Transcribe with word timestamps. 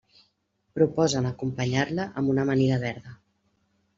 Proposen 0.77 1.27
acompanyar-la 1.31 2.07
amb 2.21 2.33
una 2.35 2.45
amanida 2.47 2.79
verda. 2.87 3.17